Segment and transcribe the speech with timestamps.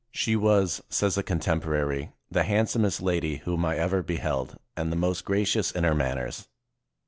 [0.09, 5.25] "She was," says a contemporary, "the handsomest lady whom I ever beheld, and the most
[5.25, 6.47] gracious in her manners."